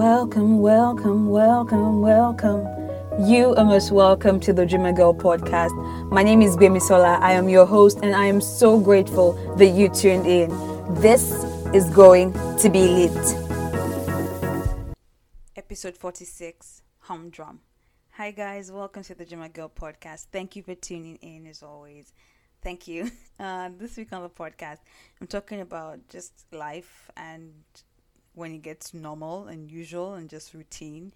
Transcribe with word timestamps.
Welcome, 0.00 0.60
welcome, 0.60 1.28
welcome, 1.28 2.00
welcome. 2.00 2.66
You 3.28 3.54
are 3.56 3.66
most 3.66 3.92
welcome 3.92 4.40
to 4.40 4.50
the 4.50 4.64
Dreamer 4.64 4.94
Girl 4.94 5.12
podcast. 5.12 5.74
My 6.10 6.22
name 6.22 6.40
is 6.40 6.56
Sola. 6.88 7.18
I 7.20 7.32
am 7.32 7.50
your 7.50 7.66
host, 7.66 7.98
and 8.02 8.14
I 8.14 8.24
am 8.24 8.40
so 8.40 8.80
grateful 8.80 9.34
that 9.56 9.66
you 9.66 9.90
tuned 9.90 10.26
in. 10.26 10.48
This 11.02 11.44
is 11.74 11.90
going 11.90 12.32
to 12.32 12.70
be 12.70 13.08
lit. 13.08 13.36
Episode 15.54 15.98
46 15.98 16.80
Humdrum. 17.00 17.60
Hi, 18.12 18.30
guys. 18.30 18.72
Welcome 18.72 19.02
to 19.02 19.14
the 19.14 19.26
Dreamer 19.26 19.50
Girl 19.50 19.68
podcast. 19.68 20.28
Thank 20.32 20.56
you 20.56 20.62
for 20.62 20.74
tuning 20.74 21.16
in 21.16 21.46
as 21.46 21.62
always. 21.62 22.14
Thank 22.62 22.88
you. 22.88 23.10
Uh, 23.40 23.70
this 23.78 23.96
week 23.96 24.12
on 24.12 24.20
the 24.20 24.28
podcast, 24.28 24.80
I'm 25.18 25.26
talking 25.26 25.62
about 25.62 26.06
just 26.10 26.44
life 26.52 27.10
and 27.16 27.54
when 28.34 28.52
it 28.54 28.62
gets 28.62 28.94
normal 28.94 29.48
and 29.48 29.70
usual 29.70 30.14
and 30.14 30.28
just 30.28 30.54
routine, 30.54 31.12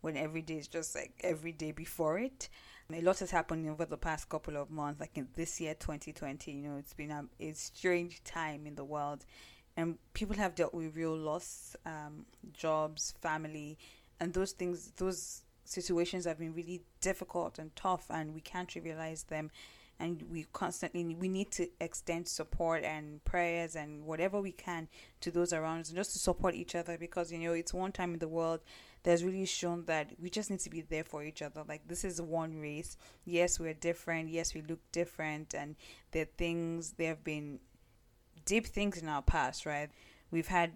when 0.00 0.16
every 0.16 0.42
day 0.42 0.54
is 0.54 0.68
just 0.68 0.94
like 0.94 1.12
every 1.20 1.52
day 1.52 1.72
before 1.72 2.18
it. 2.18 2.48
A 2.92 3.02
lot 3.02 3.18
has 3.18 3.30
happened 3.30 3.68
over 3.68 3.84
the 3.84 3.98
past 3.98 4.28
couple 4.28 4.56
of 4.56 4.70
months, 4.70 5.00
like 5.00 5.16
in 5.16 5.28
this 5.34 5.60
year, 5.60 5.74
2020. 5.74 6.50
You 6.50 6.68
know, 6.68 6.76
it's 6.78 6.94
been 6.94 7.10
a, 7.10 7.24
a 7.40 7.52
strange 7.52 8.24
time 8.24 8.66
in 8.66 8.76
the 8.76 8.84
world, 8.84 9.26
and 9.76 9.98
people 10.14 10.36
have 10.36 10.54
dealt 10.54 10.72
with 10.72 10.96
real 10.96 11.16
loss, 11.16 11.76
um, 11.84 12.24
jobs, 12.54 13.14
family, 13.20 13.78
and 14.20 14.32
those 14.32 14.52
things, 14.52 14.92
those 14.96 15.42
situations 15.64 16.24
have 16.24 16.38
been 16.38 16.54
really 16.54 16.82
difficult 17.02 17.58
and 17.58 17.74
tough, 17.76 18.06
and 18.08 18.34
we 18.34 18.40
can't 18.40 18.68
trivialize 18.68 19.26
them 19.26 19.50
and 20.00 20.22
we 20.30 20.46
constantly 20.52 21.04
we 21.14 21.28
need 21.28 21.50
to 21.50 21.68
extend 21.80 22.28
support 22.28 22.84
and 22.84 23.24
prayers 23.24 23.76
and 23.76 24.04
whatever 24.04 24.40
we 24.40 24.52
can 24.52 24.88
to 25.20 25.30
those 25.30 25.52
around 25.52 25.80
us 25.80 25.90
just 25.90 26.12
to 26.12 26.18
support 26.18 26.54
each 26.54 26.74
other 26.74 26.96
because 26.96 27.32
you 27.32 27.38
know 27.38 27.52
it's 27.52 27.74
one 27.74 27.92
time 27.92 28.12
in 28.12 28.18
the 28.18 28.28
world 28.28 28.60
that's 29.02 29.22
really 29.22 29.46
shown 29.46 29.84
that 29.86 30.12
we 30.20 30.28
just 30.28 30.50
need 30.50 30.60
to 30.60 30.70
be 30.70 30.80
there 30.80 31.04
for 31.04 31.22
each 31.22 31.42
other. 31.42 31.62
Like 31.66 31.86
this 31.86 32.04
is 32.04 32.20
one 32.20 32.58
race. 32.58 32.96
Yes 33.24 33.58
we're 33.58 33.74
different. 33.74 34.28
Yes 34.28 34.54
we 34.54 34.62
look 34.62 34.80
different. 34.92 35.54
And 35.54 35.76
there 36.12 36.22
are 36.22 36.36
things 36.36 36.92
there 36.98 37.08
have 37.08 37.24
been 37.24 37.60
deep 38.44 38.66
things 38.66 38.98
in 38.98 39.08
our 39.08 39.22
past 39.22 39.66
right? 39.66 39.90
We've 40.30 40.48
had 40.48 40.72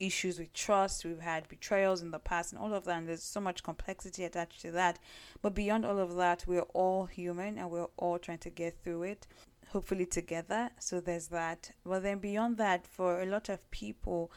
issues 0.00 0.38
with 0.38 0.52
trust, 0.52 1.04
we've 1.04 1.20
had 1.20 1.48
betrayals 1.48 2.02
in 2.02 2.10
the 2.10 2.18
past, 2.18 2.52
and 2.52 2.60
all 2.60 2.74
of 2.74 2.84
that. 2.84 2.98
And 2.98 3.08
there's 3.08 3.22
so 3.22 3.40
much 3.40 3.62
complexity 3.62 4.24
attached 4.24 4.60
to 4.62 4.70
that. 4.72 4.98
But 5.42 5.54
beyond 5.54 5.84
all 5.84 5.98
of 5.98 6.16
that, 6.16 6.44
we're 6.46 6.60
all 6.74 7.06
human 7.06 7.58
and 7.58 7.70
we're 7.70 7.88
all 7.96 8.18
trying 8.18 8.38
to 8.38 8.50
get 8.50 8.82
through 8.82 9.04
it, 9.04 9.26
hopefully 9.68 10.06
together. 10.06 10.70
So 10.78 11.00
there's 11.00 11.28
that. 11.28 11.70
But 11.84 12.02
then 12.02 12.18
beyond 12.18 12.56
that, 12.58 12.86
for 12.86 13.20
a 13.20 13.26
lot 13.26 13.48
of 13.48 13.70
people, 13.70 14.30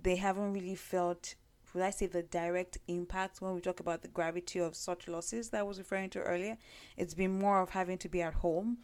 they 0.00 0.16
haven't 0.16 0.52
really 0.52 0.76
felt 0.76 1.34
would 1.74 1.82
I 1.82 1.90
say 1.90 2.06
the 2.06 2.22
direct 2.22 2.78
impact 2.86 3.42
when 3.42 3.52
we 3.52 3.60
talk 3.60 3.80
about 3.80 4.02
the 4.02 4.08
gravity 4.08 4.60
of 4.60 4.76
such 4.76 5.08
losses 5.08 5.50
that 5.50 5.58
I 5.58 5.62
was 5.64 5.78
referring 5.78 6.08
to 6.10 6.20
earlier? 6.20 6.56
It's 6.96 7.14
been 7.14 7.36
more 7.36 7.60
of 7.60 7.70
having 7.70 7.98
to 7.98 8.08
be 8.08 8.22
at 8.22 8.34
home 8.34 8.78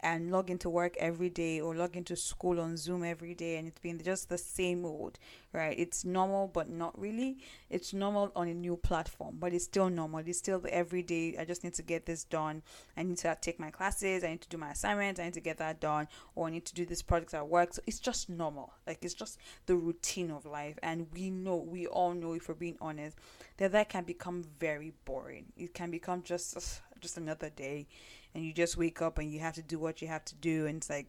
and 0.00 0.30
log 0.30 0.50
into 0.50 0.70
work 0.70 0.96
every 0.98 1.28
day 1.28 1.60
or 1.60 1.74
log 1.74 1.96
into 1.96 2.14
school 2.14 2.60
on 2.60 2.76
Zoom 2.76 3.04
every 3.04 3.34
day 3.34 3.56
and 3.56 3.66
it's 3.66 3.80
been 3.80 4.00
just 4.02 4.28
the 4.28 4.38
same 4.38 4.82
mode, 4.82 5.18
right? 5.52 5.78
It's 5.78 6.04
normal 6.04 6.48
but 6.48 6.68
not 6.68 6.98
really. 6.98 7.38
It's 7.68 7.92
normal 7.92 8.30
on 8.36 8.48
a 8.48 8.54
new 8.54 8.76
platform, 8.76 9.36
but 9.38 9.52
it's 9.52 9.64
still 9.64 9.90
normal. 9.90 10.20
It's 10.20 10.38
still 10.38 10.60
the 10.60 10.72
everyday. 10.72 11.36
I 11.38 11.44
just 11.44 11.64
need 11.64 11.74
to 11.74 11.82
get 11.82 12.06
this 12.06 12.24
done. 12.24 12.62
I 12.96 13.02
need 13.02 13.18
to 13.18 13.36
take 13.40 13.58
my 13.58 13.70
classes, 13.70 14.22
I 14.22 14.28
need 14.28 14.42
to 14.42 14.48
do 14.48 14.56
my 14.56 14.70
assignments, 14.70 15.20
I 15.20 15.24
need 15.24 15.34
to 15.34 15.40
get 15.40 15.58
that 15.58 15.80
done, 15.80 16.08
or 16.34 16.46
I 16.46 16.50
need 16.50 16.64
to 16.66 16.74
do 16.74 16.86
this 16.86 17.02
project 17.02 17.34
at 17.34 17.48
work. 17.48 17.74
So 17.74 17.82
it's 17.86 17.98
just 17.98 18.28
normal. 18.28 18.72
Like 18.86 18.98
it's 19.02 19.14
just 19.14 19.38
the 19.66 19.76
routine 19.76 20.30
of 20.30 20.46
life. 20.46 20.78
And 20.82 21.08
we 21.12 21.30
know, 21.30 21.56
we 21.56 21.86
all 21.86 22.14
know 22.14 22.34
if 22.34 22.48
we're 22.48 22.54
being 22.54 22.78
honest, 22.80 23.16
that 23.56 23.72
that 23.72 23.88
can 23.88 24.04
become 24.04 24.44
very 24.60 24.92
boring. 25.04 25.46
It 25.56 25.74
can 25.74 25.90
become 25.90 26.22
just 26.22 26.80
just 27.00 27.16
another 27.16 27.50
day 27.50 27.86
and 28.34 28.44
you 28.44 28.52
just 28.52 28.76
wake 28.76 29.02
up 29.02 29.18
and 29.18 29.30
you 29.30 29.40
have 29.40 29.54
to 29.54 29.62
do 29.62 29.78
what 29.78 30.00
you 30.02 30.08
have 30.08 30.24
to 30.26 30.34
do 30.36 30.66
and 30.66 30.78
it's 30.78 30.90
like 30.90 31.06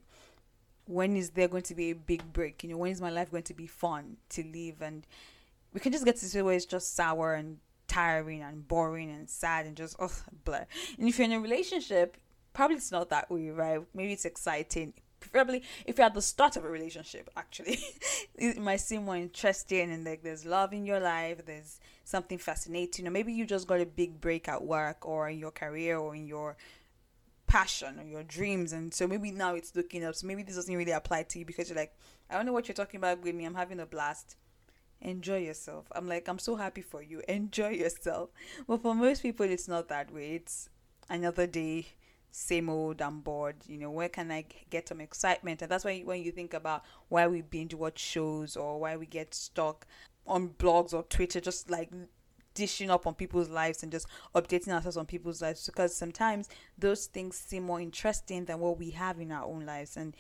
when 0.90 1.16
is 1.16 1.30
there 1.30 1.48
going 1.48 1.64
to 1.64 1.76
be 1.76 1.92
a 1.92 1.96
big 1.96 2.34
break? 2.34 2.64
You 2.64 2.72
know 2.72 2.78
when 2.78 2.92
is 2.92 3.00
my 3.00 3.12
life 3.12 3.30
going 3.30 3.44
to 3.44 3.54
be 3.54 3.68
fun 3.68 4.18
to 4.30 4.44
live? 4.44 4.82
And 4.82 5.06
we 5.72 5.80
can 5.80 5.92
just 5.92 6.04
get 6.04 6.18
to 6.18 6.28
the 6.28 6.44
where 6.44 6.56
it's 6.56 6.66
just 6.66 6.96
sour 6.96 7.36
and 7.36 7.60
tiring 7.88 8.42
and 8.42 8.68
boring 8.68 9.10
and 9.12 9.30
sad 9.30 9.66
and 9.66 9.76
just 9.76 9.96
oh 10.00 10.12
blah 10.46 10.62
and 11.00 11.08
if 11.08 11.18
you're 11.18 11.26
in 11.26 11.32
a 11.32 11.40
relationship 11.40 12.18
probably 12.54 12.76
it's 12.76 12.92
not 12.92 13.10
that 13.10 13.30
way 13.32 13.50
right? 13.50 13.82
Maybe 13.94 14.14
it's 14.14 14.26
exciting. 14.26 14.94
Preferably 15.20 15.64
if 15.86 15.98
you're 15.98 16.08
at 16.08 16.14
the 16.14 16.22
start 16.22 16.56
of 16.56 16.66
a 16.66 16.70
relationship 16.70 17.30
actually 17.38 17.78
it 18.36 18.58
might 18.58 18.80
seem 18.80 19.06
more 19.06 19.18
interesting 19.18 19.92
and 19.92 20.06
like 20.06 20.24
there's 20.24 20.46
love 20.46 20.74
in 20.74 20.86
your 20.86 21.00
life 21.00 21.46
there's 21.46 21.80
something 22.04 22.38
fascinating 22.38 23.08
or 23.08 23.12
maybe 23.12 23.34
you 23.34 23.46
just 23.46 23.68
got 23.68 23.82
a 23.82 23.86
big 23.86 24.20
break 24.22 24.48
at 24.48 24.64
work 24.64 25.06
or 25.06 25.30
in 25.30 25.38
your 25.38 25.52
career 25.52 25.98
or 25.98 26.16
in 26.16 26.26
your 26.26 26.56
passion 27.50 28.00
or 28.00 28.04
your 28.04 28.24
dreams. 28.24 28.72
And 28.72 28.94
so 28.94 29.08
maybe 29.08 29.32
now 29.32 29.56
it's 29.56 29.76
looking 29.76 30.06
up. 30.06 30.16
So 30.16 30.28
maybe 30.28 30.44
this 30.44 30.56
doesn't 30.56 30.74
really 30.74 30.92
apply 30.92 31.24
to 31.24 31.40
you 31.40 31.46
because 31.46 31.68
you're 31.70 31.78
like 31.78 31.98
i 32.30 32.36
don't 32.36 32.46
know 32.46 32.54
what 32.54 32.68
you're 32.68 32.76
talking 32.76 33.00
about 33.00 33.24
with 33.24 33.36
me 33.36 33.44
i'm 33.44 33.56
having 33.56 33.80
a 33.80 33.86
blast. 33.86 34.38
Enjoy 35.02 35.38
yourself. 35.38 35.88
I'm 35.92 36.08
like 36.08 36.28
i'm 36.30 36.40
so 36.40 36.56
happy 36.56 36.82
for 36.82 37.02
you. 37.02 37.22
Enjoy 37.28 37.70
yourself. 37.70 38.30
But 38.68 38.82
for 38.84 38.96
most 38.96 39.24
people 39.24 39.46
it's 39.48 39.68
not 39.68 39.90
that 39.90 40.14
way. 40.14 40.36
It's 40.36 40.70
another 41.10 41.48
day. 41.48 41.88
Same 42.32 42.70
old 42.70 43.02
i'm 43.02 43.22
bored. 43.22 43.56
You 43.66 43.80
know 43.80 43.92
where 43.92 44.10
can 44.10 44.32
i 44.32 44.46
get 44.70 44.88
some 44.88 45.02
excitement? 45.02 45.64
And 45.64 45.72
that's 45.72 45.84
why 45.84 46.02
when 46.02 46.22
you 46.22 46.32
think 46.32 46.54
about 46.54 46.86
why 47.10 47.28
we 47.28 47.42
binge 47.42 47.74
watch 47.74 48.00
shows 48.00 48.56
or 48.56 48.80
why 48.80 48.96
we 48.96 49.08
get 49.08 49.34
stuck 49.34 49.88
on 50.28 50.50
blogs 50.50 50.94
or 50.94 51.02
twitter 51.04 51.42
just 51.42 51.72
like 51.72 51.90
dishing 52.60 52.90
up 52.90 53.08
on 53.08 53.14
people's 53.14 53.50
lives 53.50 53.84
and 53.84 53.92
just 53.92 54.06
updating 54.36 54.68
ourselves 54.74 54.98
on 54.98 55.06
people's 55.06 55.42
lives 55.42 55.66
because 55.66 55.96
sometimes 55.96 56.50
those 56.78 57.06
things 57.06 57.38
seem 57.38 57.64
more 57.64 57.80
interesting 57.80 58.44
than 58.44 58.60
what 58.60 58.78
we 58.78 58.90
have 58.90 59.18
in 59.22 59.32
our 59.32 59.46
own 59.46 59.66
lives 59.66 59.96
and 59.96 60.14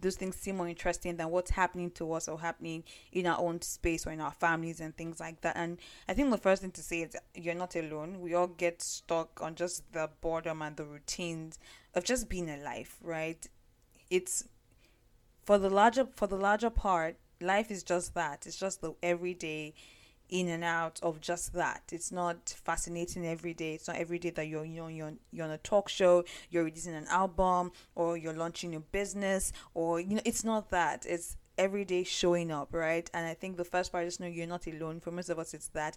those 0.00 0.16
things 0.16 0.34
seem 0.34 0.56
more 0.56 0.68
interesting 0.68 1.16
than 1.16 1.30
what's 1.30 1.52
happening 1.52 1.92
to 1.92 2.12
us 2.12 2.26
or 2.26 2.40
happening 2.40 2.82
in 3.12 3.24
our 3.24 3.38
own 3.38 3.62
space 3.62 4.04
or 4.04 4.10
in 4.10 4.20
our 4.20 4.32
families 4.32 4.80
and 4.80 4.96
things 4.96 5.20
like 5.20 5.40
that. 5.42 5.56
And 5.56 5.78
I 6.08 6.12
think 6.12 6.30
the 6.30 6.38
first 6.38 6.60
thing 6.60 6.72
to 6.72 6.82
say 6.82 7.02
is 7.02 7.16
you're 7.34 7.54
not 7.54 7.76
alone. 7.76 8.20
We 8.20 8.34
all 8.34 8.48
get 8.48 8.82
stuck 8.82 9.40
on 9.40 9.54
just 9.54 9.90
the 9.92 10.10
boredom 10.20 10.60
and 10.60 10.76
the 10.76 10.84
routines 10.84 11.58
of 11.94 12.04
just 12.04 12.28
being 12.28 12.50
alive, 12.50 12.94
right? 13.00 13.46
It's 14.10 14.44
for 15.44 15.56
the 15.56 15.70
larger 15.70 16.08
for 16.16 16.26
the 16.26 16.36
larger 16.36 16.68
part, 16.68 17.16
life 17.40 17.70
is 17.70 17.82
just 17.82 18.12
that. 18.14 18.46
It's 18.46 18.58
just 18.58 18.82
the 18.82 18.92
everyday 19.02 19.72
in 20.28 20.48
and 20.48 20.64
out 20.64 20.98
of 21.02 21.20
just 21.20 21.52
that. 21.54 21.82
It's 21.92 22.10
not 22.10 22.54
fascinating 22.64 23.26
every 23.26 23.54
day. 23.54 23.74
It's 23.74 23.88
not 23.88 23.96
every 23.96 24.18
day 24.18 24.30
that 24.30 24.46
you're 24.46 24.64
you 24.64 24.80
know 24.80 24.88
you're, 24.88 25.12
you're 25.32 25.44
on 25.44 25.52
a 25.52 25.58
talk 25.58 25.88
show, 25.88 26.24
you're 26.50 26.64
releasing 26.64 26.94
an 26.94 27.06
album, 27.08 27.72
or 27.94 28.16
you're 28.16 28.34
launching 28.34 28.72
your 28.72 28.82
business, 28.92 29.52
or 29.74 30.00
you 30.00 30.16
know 30.16 30.22
it's 30.24 30.44
not 30.44 30.70
that. 30.70 31.06
It's 31.08 31.36
every 31.58 31.84
day 31.84 32.04
showing 32.04 32.50
up, 32.50 32.68
right? 32.72 33.08
And 33.14 33.26
I 33.26 33.34
think 33.34 33.56
the 33.56 33.64
first 33.64 33.92
part 33.92 34.06
is 34.06 34.20
know 34.20 34.26
you're 34.26 34.46
not 34.46 34.66
alone. 34.66 35.00
For 35.00 35.10
most 35.10 35.30
of 35.30 35.38
us, 35.38 35.54
it's 35.54 35.68
that. 35.68 35.96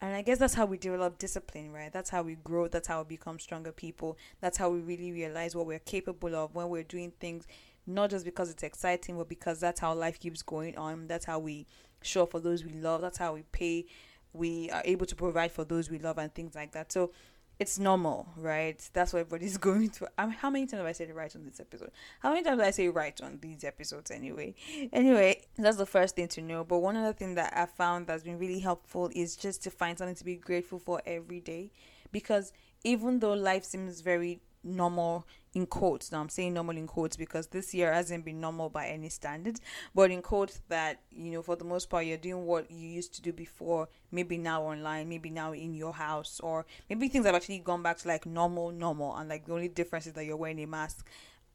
And 0.00 0.14
I 0.14 0.22
guess 0.22 0.38
that's 0.38 0.54
how 0.54 0.64
we 0.64 0.78
develop 0.78 1.18
discipline, 1.18 1.72
right? 1.72 1.92
That's 1.92 2.10
how 2.10 2.22
we 2.22 2.36
grow. 2.36 2.68
That's 2.68 2.86
how 2.86 3.02
we 3.02 3.16
become 3.16 3.40
stronger 3.40 3.72
people. 3.72 4.16
That's 4.40 4.56
how 4.56 4.70
we 4.70 4.78
really 4.78 5.10
realize 5.10 5.56
what 5.56 5.66
we're 5.66 5.80
capable 5.80 6.36
of 6.36 6.54
when 6.54 6.68
we're 6.68 6.84
doing 6.84 7.12
things, 7.18 7.48
not 7.84 8.10
just 8.10 8.24
because 8.24 8.48
it's 8.48 8.62
exciting, 8.62 9.16
but 9.16 9.28
because 9.28 9.58
that's 9.58 9.80
how 9.80 9.94
life 9.94 10.20
keeps 10.20 10.40
going 10.40 10.78
on. 10.78 11.08
That's 11.08 11.24
how 11.24 11.40
we 11.40 11.66
show 12.02 12.26
for 12.26 12.40
those 12.40 12.64
we 12.64 12.72
love. 12.72 13.00
That's 13.00 13.18
how 13.18 13.34
we 13.34 13.42
pay. 13.52 13.86
We 14.32 14.70
are 14.70 14.82
able 14.84 15.06
to 15.06 15.16
provide 15.16 15.52
for 15.52 15.64
those 15.64 15.90
we 15.90 15.98
love 15.98 16.18
and 16.18 16.32
things 16.34 16.54
like 16.54 16.72
that. 16.72 16.92
So 16.92 17.12
it's 17.58 17.78
normal, 17.78 18.28
right? 18.36 18.80
That's 18.92 19.12
what 19.12 19.20
everybody's 19.20 19.56
going 19.58 19.90
through. 19.90 20.08
I 20.16 20.26
mean, 20.26 20.34
how 20.34 20.50
many 20.50 20.66
times 20.66 20.78
have 20.78 20.86
I 20.86 20.92
said 20.92 21.14
right 21.14 21.34
on 21.34 21.44
this 21.44 21.60
episode? 21.60 21.90
How 22.20 22.30
many 22.30 22.42
times 22.44 22.58
did 22.58 22.66
I 22.66 22.70
say 22.70 22.88
right 22.88 23.20
on 23.20 23.38
these 23.40 23.64
episodes 23.64 24.10
anyway? 24.10 24.54
Anyway, 24.92 25.42
that's 25.56 25.76
the 25.76 25.86
first 25.86 26.16
thing 26.16 26.28
to 26.28 26.42
know. 26.42 26.62
But 26.64 26.78
one 26.78 26.96
other 26.96 27.12
thing 27.12 27.34
that 27.34 27.52
I 27.56 27.66
found 27.66 28.06
that's 28.06 28.22
been 28.22 28.38
really 28.38 28.60
helpful 28.60 29.10
is 29.14 29.36
just 29.36 29.62
to 29.64 29.70
find 29.70 29.98
something 29.98 30.14
to 30.16 30.24
be 30.24 30.36
grateful 30.36 30.78
for 30.78 31.02
every 31.04 31.40
day. 31.40 31.72
Because 32.12 32.52
even 32.84 33.18
though 33.18 33.34
life 33.34 33.64
seems 33.64 34.00
very 34.00 34.40
normal 34.62 35.26
in 35.54 35.66
quotes. 35.66 36.12
Now 36.12 36.20
I'm 36.20 36.28
saying 36.28 36.54
normal 36.54 36.76
in 36.76 36.86
quotes 36.86 37.16
because 37.16 37.48
this 37.48 37.74
year 37.74 37.92
hasn't 37.92 38.24
been 38.24 38.40
normal 38.40 38.68
by 38.68 38.86
any 38.86 39.08
standards, 39.08 39.60
but 39.94 40.10
in 40.10 40.22
quotes 40.22 40.60
that 40.68 41.00
you 41.10 41.32
know 41.32 41.42
for 41.42 41.56
the 41.56 41.64
most 41.64 41.88
part 41.90 42.06
you're 42.06 42.16
doing 42.16 42.44
what 42.44 42.70
you 42.70 42.88
used 42.88 43.14
to 43.14 43.22
do 43.22 43.32
before, 43.32 43.88
maybe 44.12 44.38
now 44.38 44.62
online, 44.62 45.08
maybe 45.08 45.30
now 45.30 45.52
in 45.52 45.74
your 45.74 45.92
house, 45.92 46.40
or 46.42 46.66
maybe 46.88 47.08
things 47.08 47.26
have 47.26 47.34
actually 47.34 47.58
gone 47.58 47.82
back 47.82 47.98
to 47.98 48.08
like 48.08 48.26
normal, 48.26 48.70
normal, 48.70 49.16
and 49.16 49.28
like 49.28 49.46
the 49.46 49.52
only 49.52 49.68
difference 49.68 50.06
is 50.06 50.12
that 50.14 50.24
you're 50.24 50.36
wearing 50.36 50.60
a 50.60 50.66
mask, 50.66 51.06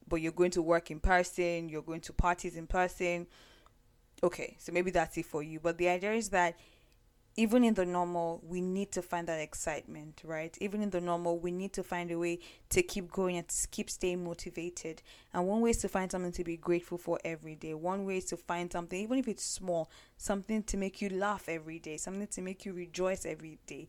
but 0.08 0.18
you're 0.18 0.32
going 0.32 0.52
to 0.52 0.62
work 0.62 0.92
in 0.92 1.00
person, 1.00 1.70
you're 1.70 1.82
going 1.82 2.02
to 2.02 2.14
parties 2.14 2.56
in 2.56 2.68
person. 2.68 3.28
Okay, 4.22 4.56
so 4.58 4.72
maybe 4.72 4.90
that's 4.90 5.18
it 5.18 5.26
for 5.26 5.44
you. 5.44 5.60
But 5.60 5.78
the 5.78 5.90
idea 5.90 6.14
is 6.14 6.30
that 6.30 6.56
even 7.36 7.64
in 7.64 7.74
the 7.74 7.86
normal, 7.86 8.42
we 8.48 8.62
need 8.62 8.92
to 8.92 9.02
find 9.02 9.28
that 9.28 9.40
excitement, 9.40 10.22
right? 10.24 10.56
Even 10.62 10.84
in 10.84 10.92
the 10.92 11.02
normal, 11.02 11.40
we 11.40 11.52
need 11.52 11.74
to 11.74 11.84
find 11.84 12.12
a 12.12 12.20
way 12.20 12.40
to 12.70 12.84
keep 12.84 13.12
going 13.12 13.38
and 13.38 13.48
to 13.48 13.68
keep 13.70 13.90
staying 13.90 14.24
motivated. 14.24 15.02
And 15.34 15.48
one 15.48 15.62
way 15.62 15.72
is 15.72 15.78
to 15.78 15.90
find 15.90 16.12
something 16.12 16.32
to 16.34 16.44
be 16.44 16.58
grateful 16.58 17.00
for 17.00 17.20
every 17.26 17.56
day. 17.56 17.74
One 17.74 18.06
way 18.06 18.18
is 18.18 18.26
to 18.26 18.38
find 18.38 18.72
something, 18.72 19.00
even 19.00 19.18
if 19.18 19.28
it's 19.28 19.44
small, 19.44 19.90
something 20.18 20.62
to 20.64 20.78
make 20.78 21.02
you 21.02 21.10
laugh 21.10 21.50
every 21.50 21.80
day, 21.80 21.98
something 21.98 22.28
to 22.28 22.42
make 22.42 22.66
you 22.66 22.74
rejoice 22.74 23.26
every 23.26 23.58
day 23.66 23.88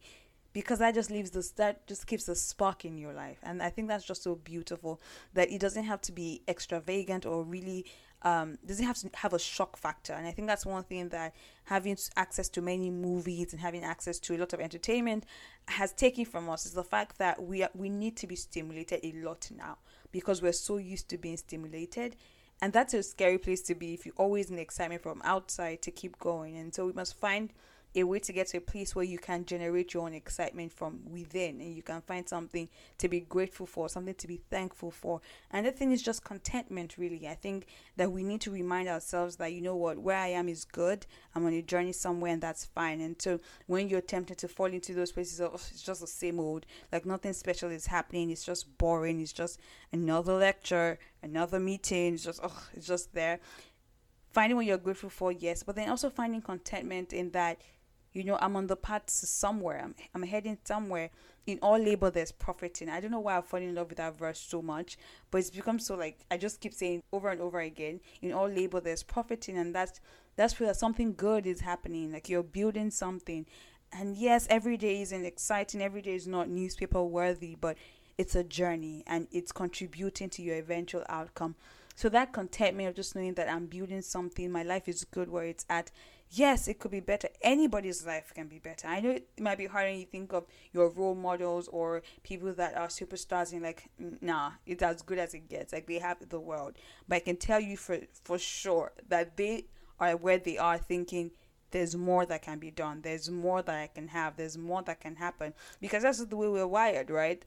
because 0.55 0.79
that 0.79 0.94
just 0.94 1.11
leaves 1.11 1.32
this 1.32 1.50
that 1.50 1.87
just 1.87 2.06
keeps 2.06 2.29
a 2.29 2.35
spark 2.35 2.85
in 2.85 2.97
your 2.97 3.12
life 3.12 3.38
and 3.43 3.61
i 3.61 3.69
think 3.69 3.88
that's 3.88 4.05
just 4.05 4.23
so 4.23 4.37
beautiful 4.37 5.00
that 5.35 5.50
it 5.50 5.61
doesn't 5.61 5.85
have 5.85 6.00
to 6.00 6.12
be 6.12 6.43
extravagant 6.49 7.26
or 7.26 7.43
really 7.43 7.85
um, 8.25 8.59
doesn't 8.67 8.85
have 8.85 8.99
to 8.99 9.11
have 9.15 9.32
a 9.32 9.38
shock 9.38 9.76
factor? 9.76 10.12
And 10.12 10.26
i 10.26 10.31
think 10.31 10.49
that's 10.49 10.67
one 10.67 10.82
thing 10.85 11.09
that 11.11 11.35
having 11.65 11.97
access 12.17 12.49
to 12.50 12.61
many 12.61 12.91
movies 12.91 13.53
and 13.53 13.61
having 13.61 13.85
access 13.85 14.19
to 14.21 14.37
a 14.37 14.38
lot 14.38 14.53
of 14.53 14.61
entertainment 14.61 15.25
has 15.69 15.93
taken 15.93 16.25
from 16.25 16.49
us 16.49 16.67
is 16.67 16.73
the 16.73 16.85
fact 16.85 17.19
that 17.19 17.43
we 17.43 17.62
are, 17.62 17.71
we 17.75 17.88
need 17.88 18.17
to 18.17 18.26
be 18.26 18.37
stimulated 18.37 19.00
a 19.03 19.12
lot 19.25 19.49
now 19.56 19.79
because 20.12 20.43
we're 20.43 20.53
so 20.53 20.76
used 20.76 21.09
to 21.09 21.19
being 21.19 21.37
stimulated. 21.37 22.17
And 22.62 22.73
that's 22.73 22.94
a 22.94 23.03
scary 23.03 23.38
place 23.38 23.62
to 23.62 23.75
be 23.75 23.94
if 23.94 24.06
you're 24.06 24.15
always 24.17 24.50
in 24.50 24.59
excitement 24.59 25.03
from 25.03 25.21
outside 25.25 25.82
to 25.82 25.91
keep 25.91 26.19
going. 26.19 26.56
And 26.56 26.75
so 26.75 26.87
we 26.87 26.93
must 26.93 27.19
find 27.19 27.53
a 27.96 28.02
way 28.05 28.19
to 28.19 28.32
get 28.32 28.49
to 28.49 28.58
a 28.58 28.61
place 28.61 28.94
where 28.94 29.05
you 29.05 29.19
can 29.19 29.44
generate 29.44 29.94
your 29.94 30.05
own 30.05 30.14
excitement 30.14 30.73
from 30.73 31.00
within 31.11 31.61
and 31.61 31.75
you 31.75 31.82
can 31.82 32.00
find 32.00 32.29
something 32.29 32.69
to 32.99 33.08
be 33.08 33.20
grateful 33.20 33.67
for, 33.67 33.88
something 33.88 34.14
to 34.14 34.26
be 34.26 34.41
thankful 34.50 34.91
for. 34.91 35.20
And 35.50 35.64
the 35.64 35.70
thing 35.70 35.93
is 35.93 36.02
just 36.02 36.25
contentment, 36.25 36.99
really. 36.99 37.29
I 37.29 37.35
think 37.35 37.67
that 37.96 38.11
we 38.11 38.25
need 38.25 38.41
to 38.43 38.50
remind 38.50 38.88
ourselves 38.88 39.37
that, 39.37 39.52
you 39.52 39.61
know 39.61 39.76
what, 39.76 39.99
where 39.99 40.19
I 40.19 40.29
am 40.29 40.49
is 40.49 40.64
good. 40.64 41.06
I'm 41.35 41.46
on 41.46 41.52
a 41.52 41.62
journey 41.62 41.93
somewhere 41.93 42.32
and 42.32 42.43
that's 42.43 42.64
fine. 42.64 43.00
And 43.00 43.20
so 43.20 43.38
when 43.67 43.88
you're 43.88 44.00
tempted 44.00 44.38
to 44.38 44.49
fall 44.49 44.67
into 44.67 44.94
those 44.94 45.12
places 45.12 45.40
of, 45.40 45.52
oh, 45.52 45.55
it's 45.55 45.82
just 45.82 46.00
the 46.00 46.06
same 46.06 46.40
old, 46.40 46.67
like 46.93 47.06
nothing 47.06 47.32
special 47.32 47.70
is 47.70 47.87
happening, 47.87 48.31
it's 48.31 48.44
just 48.44 48.76
boring, 48.76 49.20
it's 49.20 49.32
just 49.32 49.61
another 49.93 50.35
lecture, 50.35 50.99
another 51.23 51.61
meeting, 51.61 52.14
it's 52.14 52.25
just, 52.25 52.40
oh, 52.43 52.62
it's 52.75 52.87
just 52.87 53.14
there 53.14 53.38
finding 54.32 54.56
what 54.56 54.67
you're 54.67 54.76
grateful 54.76 55.08
for, 55.08 55.31
yes, 55.31 55.62
but 55.62 55.76
then 55.76 55.88
also 55.88 56.11
finding 56.11 56.43
contentment 56.43 57.12
in 57.12 57.31
that 57.31 57.56
you 58.14 58.25
know, 58.25 58.38
I'm 58.40 58.56
on 58.56 58.69
the 58.69 58.76
path 58.76 59.06
to 59.06 59.26
somewhere. 59.26 59.82
I'm, 59.84 59.94
I'm 60.14 60.22
heading 60.22 60.56
somewhere. 60.64 61.11
In 61.46 61.58
all 61.61 61.78
labor, 61.78 62.11
there's 62.11 62.32
profiting. 62.32 62.88
I 62.88 63.00
don't 63.00 63.11
know 63.11 63.20
why 63.20 63.37
I 63.37 63.43
fall 63.43 63.61
in 63.61 63.75
love 63.75 63.88
with 63.88 63.99
that 63.99 64.16
verse 64.16 64.38
so 64.38 64.62
much, 64.62 64.96
but 65.31 65.38
it's 65.38 65.50
become 65.50 65.78
so 65.78 65.94
like 65.94 66.25
I 66.31 66.38
just 66.38 66.61
keep 66.61 66.72
saying 66.72 67.02
over 67.12 67.28
and 67.28 67.40
over 67.40 67.61
again. 67.61 68.00
In 68.22 68.32
all 68.32 68.49
labor, 68.49 68.81
there's 68.81 69.02
profiting, 69.02 69.58
and 69.58 69.75
that's 69.75 70.00
that's 70.37 70.58
where 70.58 70.72
something 70.72 71.14
good 71.14 71.46
is 71.46 71.61
happening. 71.61 72.12
Like 72.12 72.31
you're 72.31 72.43
building 72.43 72.90
something, 72.90 73.44
and 73.93 74.16
yes, 74.16 74.46
every 74.49 74.78
day 74.78 75.02
isn't 75.02 75.26
exciting. 75.26 75.82
Every 75.82 76.00
day 76.00 76.14
is 76.14 76.26
not 76.26 76.49
newspaper 76.49 77.02
worthy, 77.02 77.56
but 77.61 77.76
it's 78.16 78.37
a 78.37 78.44
journey, 78.44 79.02
and 79.06 79.26
it's 79.31 79.52
contributing 79.52 80.31
to 80.31 80.43
your 80.43 80.56
eventual 80.56 81.05
outcome. 81.11 81.56
So 81.96 82.08
that 82.08 82.32
contentment 82.32 82.88
of 82.88 82.96
just 82.96 83.14
knowing 83.14 83.34
that 83.34 83.49
I'm 83.49 83.66
building 83.66 84.02
something, 84.02 84.50
my 84.50 84.62
life 84.62 84.88
is 84.88 85.05
good 85.05 85.28
where 85.28 85.44
it's 85.44 85.64
at, 85.69 85.90
yes, 86.31 86.69
it 86.69 86.79
could 86.79 86.91
be 86.91 87.00
better. 87.00 87.29
Anybody's 87.43 88.06
life 88.06 88.32
can 88.35 88.49
be 88.49 88.59
better. 88.59 88.88
I 88.88 89.00
know 89.00 89.11
it 89.11 89.29
might 89.38 89.59
be 89.59 89.67
hard 89.67 89.87
when 89.87 89.99
you 89.99 90.06
think 90.06 90.32
of 90.32 90.47
your 90.73 90.88
role 90.91 91.15
models 91.15 91.69
or 91.69 92.03
people 92.23 92.53
that 92.55 92.76
are 92.76 92.88
superstars 92.88 93.53
and 93.53 93.62
like, 93.62 93.88
nah, 93.99 94.53
it's 94.67 94.82
as 94.82 95.03
good 95.03 95.19
as 95.19 95.35
it 95.35 95.49
gets. 95.49 95.73
Like 95.73 95.87
they 95.87 95.99
have 95.99 96.29
the 96.29 96.41
world. 96.41 96.75
But 97.09 97.17
I 97.17 97.21
can 97.21 97.37
tell 97.37 97.61
you 97.61 97.76
for 97.76 97.99
for 98.25 98.38
sure 98.38 98.93
that 99.09 99.37
they 99.37 99.67
are 100.00 100.17
where 100.17 100.38
they 100.38 100.59
are 100.59 100.79
thinking 100.79 101.31
there's 101.71 101.97
more 101.97 102.25
that 102.26 102.43
can 102.43 102.61
be 102.61 102.71
done. 102.71 103.00
There's 103.03 103.29
more 103.29 103.61
that 103.61 103.75
I 103.75 103.88
can 103.88 104.09
have. 104.09 104.37
There's 104.37 104.56
more 104.56 104.82
that 104.82 105.00
can 105.00 105.17
happen. 105.17 105.55
Because 105.81 106.05
that's 106.05 106.25
the 106.25 106.37
way 106.37 106.49
we're 106.49 106.69
wired, 106.69 107.11
right? 107.11 107.44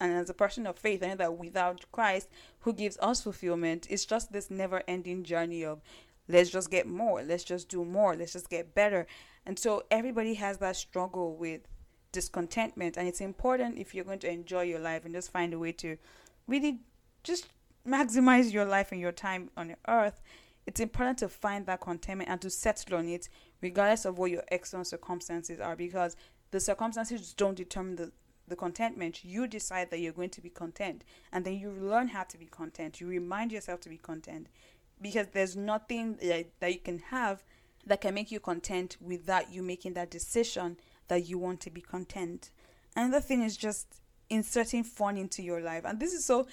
And 0.00 0.12
as 0.12 0.30
a 0.30 0.34
person 0.34 0.66
of 0.66 0.78
faith, 0.78 1.02
I 1.02 1.08
know 1.08 1.16
that 1.16 1.36
without 1.36 1.84
Christ, 1.92 2.28
who 2.60 2.72
gives 2.72 2.96
us 3.00 3.20
fulfillment, 3.20 3.86
it's 3.90 4.06
just 4.06 4.32
this 4.32 4.50
never 4.50 4.82
ending 4.88 5.24
journey 5.24 5.64
of 5.64 5.82
let's 6.28 6.50
just 6.50 6.70
get 6.70 6.86
more 6.86 7.22
let's 7.22 7.44
just 7.44 7.68
do 7.68 7.84
more 7.84 8.16
let's 8.16 8.32
just 8.32 8.50
get 8.50 8.74
better. 8.74 9.06
And 9.46 9.58
so 9.58 9.84
everybody 9.90 10.34
has 10.34 10.58
that 10.58 10.76
struggle 10.76 11.36
with 11.36 11.62
discontentment 12.12 12.96
and 12.96 13.08
it's 13.08 13.20
important 13.20 13.78
if 13.78 13.94
you're 13.94 14.04
going 14.04 14.18
to 14.20 14.30
enjoy 14.30 14.62
your 14.62 14.80
life 14.80 15.04
and 15.04 15.14
just 15.14 15.30
find 15.30 15.52
a 15.52 15.58
way 15.58 15.72
to 15.72 15.96
really 16.46 16.80
just 17.22 17.46
maximize 17.86 18.52
your 18.52 18.64
life 18.64 18.92
and 18.92 19.00
your 19.00 19.12
time 19.12 19.50
on 19.56 19.74
earth 19.86 20.20
it's 20.66 20.80
important 20.80 21.18
to 21.18 21.28
find 21.28 21.66
that 21.66 21.80
contentment 21.80 22.30
and 22.30 22.40
to 22.40 22.50
settle 22.50 22.98
on 22.98 23.08
it 23.08 23.28
regardless 23.60 24.04
of 24.04 24.18
what 24.18 24.30
your 24.30 24.42
external 24.50 24.84
circumstances 24.84 25.60
are 25.60 25.76
because 25.76 26.16
the 26.50 26.60
circumstances 26.60 27.34
don't 27.34 27.56
determine 27.56 27.96
the 27.96 28.12
the 28.48 28.56
contentment. 28.56 29.24
You 29.24 29.46
decide 29.46 29.90
that 29.90 30.00
you're 30.00 30.12
going 30.12 30.30
to 30.30 30.40
be 30.40 30.50
content 30.50 31.04
and 31.32 31.44
then 31.44 31.54
you 31.54 31.70
learn 31.70 32.08
how 32.08 32.24
to 32.24 32.38
be 32.38 32.46
content. 32.46 33.00
You 33.00 33.06
remind 33.06 33.52
yourself 33.52 33.80
to 33.80 33.88
be 33.88 33.98
content 33.98 34.48
because 35.00 35.28
there's 35.32 35.56
nothing 35.56 36.18
that, 36.60 36.72
you 36.72 36.80
can 36.80 36.98
have 37.10 37.42
that 37.86 38.00
can 38.00 38.14
make 38.14 38.30
you 38.30 38.40
content 38.40 38.96
without 39.00 39.52
you 39.52 39.62
making 39.62 39.94
that 39.94 40.10
decision 40.10 40.76
that 41.08 41.26
you 41.28 41.38
want 41.38 41.60
to 41.60 41.70
be 41.70 41.80
content. 41.80 42.50
Another 42.96 43.20
thing 43.20 43.42
is 43.42 43.56
just 43.56 44.00
inserting 44.30 44.84
fun 44.84 45.16
into 45.16 45.42
your 45.42 45.60
life. 45.60 45.84
And 45.84 45.98
this 45.98 46.12
is 46.12 46.24
so 46.24 46.46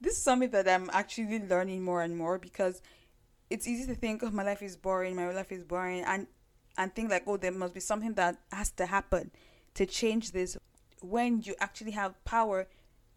this 0.00 0.16
is 0.16 0.22
something 0.22 0.50
that 0.50 0.68
I'm 0.68 0.88
actually 0.92 1.40
learning 1.40 1.82
more 1.82 2.02
and 2.02 2.16
more 2.16 2.38
because 2.38 2.80
it's 3.50 3.66
easy 3.66 3.86
to 3.86 3.94
think, 3.94 4.22
oh 4.22 4.30
my 4.30 4.44
life 4.44 4.62
is 4.62 4.76
boring, 4.76 5.16
my 5.16 5.30
life 5.32 5.52
is 5.52 5.64
boring 5.64 6.04
and 6.04 6.26
and 6.76 6.94
think 6.94 7.10
like, 7.10 7.24
oh 7.26 7.36
there 7.36 7.52
must 7.52 7.74
be 7.74 7.80
something 7.80 8.14
that 8.14 8.38
has 8.52 8.70
to 8.72 8.86
happen 8.86 9.30
to 9.74 9.86
change 9.86 10.32
this 10.32 10.56
when 11.00 11.42
you 11.42 11.54
actually 11.60 11.92
have 11.92 12.22
power 12.24 12.66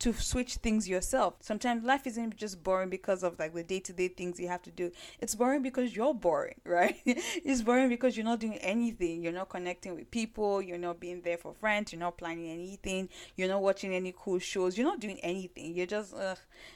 to 0.01 0.13
switch 0.13 0.55
things 0.55 0.89
yourself. 0.89 1.35
Sometimes 1.41 1.83
life 1.83 2.07
isn't 2.07 2.35
just 2.35 2.63
boring 2.63 2.89
because 2.89 3.21
of 3.21 3.37
like 3.37 3.53
the 3.53 3.63
day 3.63 3.79
to 3.81 3.93
day 3.93 4.07
things 4.07 4.39
you 4.39 4.47
have 4.47 4.63
to 4.63 4.71
do. 4.71 4.91
It's 5.19 5.35
boring 5.35 5.61
because 5.61 5.95
you're 5.95 6.15
boring, 6.15 6.59
right? 6.65 6.97
it's 7.05 7.61
boring 7.61 7.87
because 7.87 8.17
you're 8.17 8.25
not 8.25 8.39
doing 8.39 8.57
anything. 8.57 9.21
You're 9.21 9.31
not 9.31 9.49
connecting 9.49 9.93
with 9.93 10.09
people. 10.09 10.59
You're 10.59 10.79
not 10.79 10.99
being 10.99 11.21
there 11.21 11.37
for 11.37 11.53
friends. 11.53 11.93
You're 11.93 11.99
not 11.99 12.17
planning 12.17 12.49
anything. 12.49 13.09
You're 13.35 13.49
not 13.49 13.61
watching 13.61 13.93
any 13.93 14.11
cool 14.17 14.39
shows. 14.39 14.75
You're 14.75 14.87
not 14.87 14.99
doing 14.99 15.19
anything. 15.19 15.75
You're 15.75 15.85
just, 15.85 16.15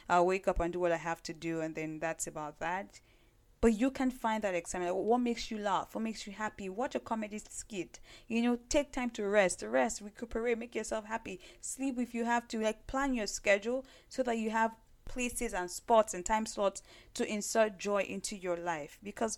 I'll 0.08 0.28
wake 0.28 0.48
up 0.48 0.60
and 0.60 0.72
do 0.72 0.80
what 0.80 0.92
I 0.92 0.98
have 0.98 1.24
to 1.24 1.34
do, 1.34 1.62
and 1.62 1.74
then 1.74 1.98
that's 2.00 2.28
about 2.28 2.60
that 2.60 3.00
but 3.62 3.74
you 3.74 3.90
can 3.90 4.12
find 4.12 4.44
that 4.44 4.56
excitement. 4.56 4.96
What 4.96 5.20
makes 5.20 5.50
you 5.50 5.58
laugh? 5.58 5.96
What 5.96 6.04
makes 6.04 6.28
you 6.28 6.34
happy? 6.34 6.70
Watch 6.70 6.96
a 6.96 7.00
comedy 7.00 7.42
skit. 7.50 8.00
You 8.28 8.42
know, 8.42 8.60
take 8.70 8.92
time 8.92 9.10
to 9.12 9.26
rest, 9.26 9.64
rest, 9.68 10.02
recuperate, 10.02 10.58
make 10.58 10.76
yourself 10.76 11.06
happy. 11.06 11.40
Sleep 11.62 11.98
if 12.00 12.14
you 12.14 12.26
have 12.26 12.48
to. 12.50 12.60
Like 12.60 12.88
plan 12.88 13.14
your 13.14 13.28
schedule 13.28 13.86
so 14.10 14.24
that 14.24 14.38
you 14.38 14.52
have 14.52 14.72
places 15.06 15.54
and 15.54 15.70
spots 15.70 16.14
and 16.14 16.26
time 16.26 16.46
slots 16.46 16.82
to 17.14 17.28
insert 17.28 17.78
joy 17.78 18.02
into 18.02 18.36
your 18.36 18.58
life 18.58 18.98
because 19.04 19.38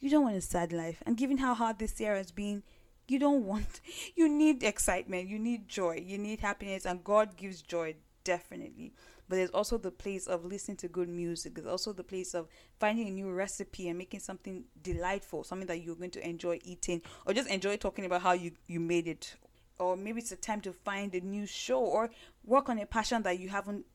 you 0.00 0.10
don't 0.10 0.24
want 0.24 0.36
a 0.36 0.40
sad 0.40 0.72
life. 0.72 1.02
And 1.06 1.16
given 1.16 1.38
how 1.38 1.54
hard 1.54 1.78
this 1.78 2.00
year 2.00 2.16
has 2.16 2.32
been, 2.32 2.62
you 3.08 3.18
don't 3.18 3.46
want 3.46 3.80
you 4.14 4.28
need 4.28 4.62
excitement, 4.62 5.28
you 5.28 5.38
need 5.38 5.68
joy, 5.68 6.02
you 6.04 6.18
need 6.18 6.40
happiness, 6.40 6.84
and 6.84 7.04
God 7.04 7.36
gives 7.36 7.62
joy 7.62 7.94
definitely 8.24 8.92
but 9.32 9.36
there's 9.36 9.48
also 9.52 9.78
the 9.78 9.90
place 9.90 10.26
of 10.26 10.44
listening 10.44 10.76
to 10.76 10.88
good 10.88 11.08
music. 11.08 11.54
There's 11.54 11.66
also 11.66 11.94
the 11.94 12.04
place 12.04 12.34
of 12.34 12.48
finding 12.78 13.08
a 13.08 13.10
new 13.10 13.30
recipe 13.30 13.88
and 13.88 13.96
making 13.96 14.20
something 14.20 14.64
delightful 14.82 15.42
something 15.42 15.66
that 15.68 15.82
you're 15.82 15.94
going 15.94 16.10
to 16.10 16.28
enjoy 16.28 16.58
eating 16.64 17.00
or 17.24 17.32
just 17.32 17.48
enjoy 17.48 17.78
talking 17.78 18.04
about 18.04 18.20
how 18.20 18.32
you 18.32 18.50
you 18.66 18.78
made 18.78 19.08
it. 19.08 19.36
Or 19.78 19.96
maybe 19.96 20.20
it's 20.20 20.32
a 20.32 20.36
time 20.36 20.60
to 20.60 20.72
find 20.74 21.14
a 21.14 21.20
new 21.22 21.46
show 21.46 21.80
or 21.80 22.10
work 22.44 22.68
on 22.68 22.78
a 22.78 22.84
passion 22.84 23.22
that 23.22 23.38
you 23.38 23.48
haven't 23.48 23.86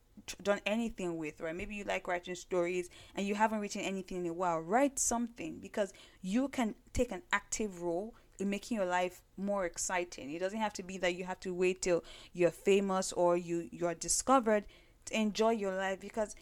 done 0.42 0.60
anything 0.66 1.18
with 1.18 1.40
right? 1.40 1.56
Maybe 1.56 1.76
you 1.76 1.84
like 1.84 2.08
writing 2.08 2.34
stories 2.34 2.90
and 3.14 3.24
you 3.24 3.36
haven't 3.36 3.60
written 3.60 3.82
anything 3.82 4.26
in 4.26 4.32
a 4.32 4.34
while. 4.34 4.60
Write 4.60 4.98
something 4.98 5.60
because 5.62 5.94
you 6.24 6.48
can 6.48 6.74
take 6.94 7.12
an 7.12 7.22
active 7.32 7.84
role 7.84 8.16
in 8.40 8.50
making 8.50 8.78
your 8.78 8.88
life 8.88 9.22
more 9.38 9.66
exciting. 9.66 10.32
It 10.34 10.40
doesn't 10.40 10.60
have 10.60 10.74
to 10.74 10.84
be 10.84 10.98
that 10.98 11.14
you 11.14 11.26
have 11.26 11.40
to 11.42 11.54
wait 11.54 11.84
till 11.84 12.04
you're 12.34 12.50
famous 12.50 13.14
or 13.14 13.38
you 13.38 13.70
you're 13.72 13.94
discovered 13.94 14.64
enjoy 15.12 15.52
your 15.52 15.76
life 15.76 16.00
because 16.00 16.36